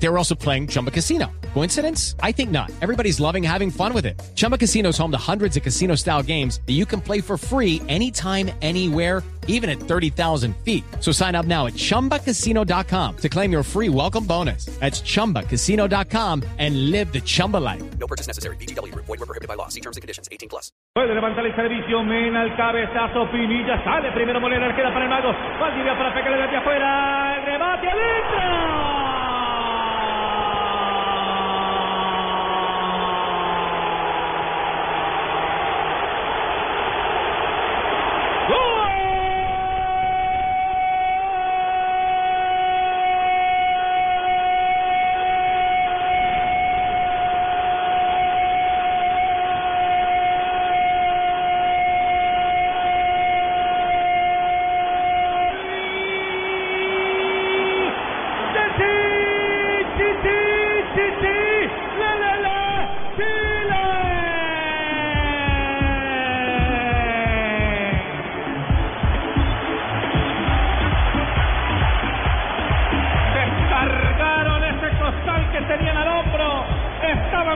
[0.00, 1.26] They were also playing Chumba Casino.
[1.54, 2.14] Coincidence?
[2.22, 2.70] I think not.
[2.80, 4.20] Everybody's loving having fun with it.
[4.36, 7.36] Chumba Casino is home to hundreds of casino style games that you can play for
[7.36, 10.84] free anytime, anywhere, even at 30,000 feet.
[11.00, 14.66] So sign up now at chumbacasino.com to claim your free welcome bonus.
[14.78, 17.82] That's chumbacasino.com and live the Chumba life.
[17.98, 18.56] No purchase necessary.
[18.56, 18.94] BGW.
[18.94, 19.68] Void were prohibited by law.
[19.68, 20.28] See terms and conditions.
[20.30, 20.70] 18 plus.
[20.94, 25.30] Puede levantar el servicio, Mena el cabezazo, Pinilla sale primero Molina, queda para el mago,
[25.60, 28.47] Valdivia para pegarle desde afuera, el remate adentro.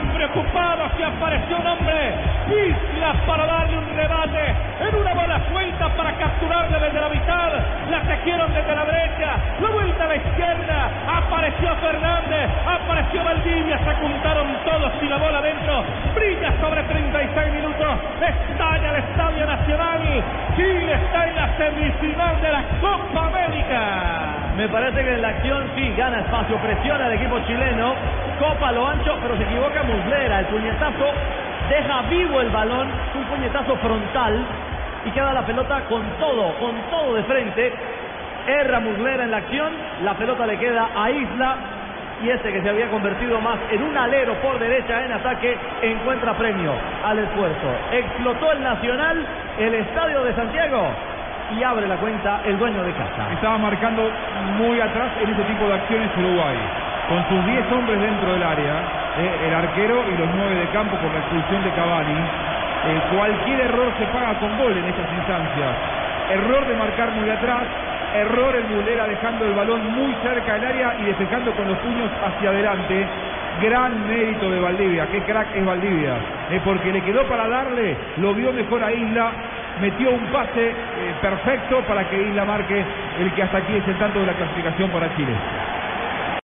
[0.02, 2.14] Estaban preocupados y apareció un hombre.
[2.48, 4.54] Islas para darle un rebate.
[4.80, 7.52] En una bola suelta para capturarle desde la mitad.
[7.90, 9.36] La tejieron desde la derecha.
[9.60, 10.90] La vuelta a la izquierda.
[11.06, 12.50] Apareció Fernández.
[12.66, 13.78] Apareció Valdivia.
[13.78, 15.84] Se juntaron todos y la bola adentro.
[16.14, 17.98] Brilla sobre 36 minutos.
[18.20, 20.24] Estalla el Estadio Nacional.
[20.56, 24.11] Chile está en la semifinal de la Copa América.
[24.56, 27.94] Me parece que en la acción sí gana espacio, presiona al equipo chileno,
[28.38, 30.40] copa lo ancho, pero se equivoca Muslera.
[30.40, 31.10] El puñetazo
[31.70, 34.44] deja vivo el balón, un puñetazo frontal
[35.06, 37.72] y queda la pelota con todo, con todo de frente.
[38.46, 39.72] Erra Muslera en la acción,
[40.04, 41.56] la pelota le queda a Isla
[42.22, 46.34] y este que se había convertido más en un alero por derecha en ataque encuentra
[46.34, 46.72] premio
[47.04, 47.68] al esfuerzo.
[47.90, 49.26] Explotó el Nacional,
[49.58, 50.88] el Estadio de Santiago
[51.58, 53.32] y abre la cuenta el dueño de casa.
[53.32, 54.10] Estaba marcando
[54.58, 56.56] muy atrás en ese tipo de acciones Uruguay.
[57.08, 58.74] Con sus 10 hombres dentro del área,
[59.18, 62.20] eh, el arquero y los 9 de campo por la expulsión de Cavani.
[62.84, 65.76] eh, cualquier error se paga con gol en estas instancias.
[66.30, 67.62] Error de marcar muy atrás,
[68.14, 72.10] error el Mulera dejando el balón muy cerca del área y despejando con los puños
[72.24, 73.06] hacia adelante.
[73.60, 76.14] Gran mérito de Valdivia, qué crack es Valdivia,
[76.64, 79.30] porque le quedó para darle, lo vio mejor a Isla,
[79.76, 83.98] metió un pase eh, perfecto para que Isla marque el que hasta aquí es el
[83.98, 85.61] tanto de la clasificación para Chile.